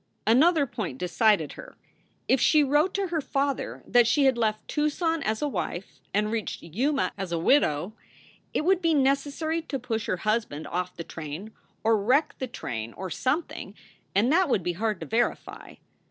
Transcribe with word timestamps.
Another 0.25 0.65
point 0.65 0.97
decided 0.97 1.51
her. 1.51 1.77
If 2.27 2.41
she 2.41 2.63
wrote 2.63 2.91
to 2.95 3.09
her 3.09 3.21
father 3.21 3.83
that 3.85 4.07
she 4.07 4.23
had 4.25 4.35
left 4.35 4.67
Tucson 4.67 5.21
as 5.21 5.43
a 5.43 5.47
wife 5.47 5.99
and 6.11 6.31
reached 6.31 6.63
Yuma 6.63 7.11
as 7.19 7.31
a 7.31 7.37
widow, 7.37 7.93
it 8.51 8.61
would 8.65 8.81
be 8.81 8.95
necessary 8.95 9.61
to 9.61 9.77
push 9.77 10.07
her 10.07 10.17
husband 10.17 10.65
off 10.65 10.97
the 10.97 11.03
SOULS 11.03 11.13
FOR 11.13 11.21
SALE 11.21 11.29
105 11.29 11.51
train 11.53 11.53
or 11.93 12.03
wreck 12.03 12.35
the 12.39 12.47
train 12.47 12.93
or 12.93 13.11
something; 13.11 13.75
and 14.15 14.31
that 14.31 14.49
would 14.49 14.63
be 14.63 14.73
hard 14.73 14.99
to 15.01 15.05
verify. 15.05 15.75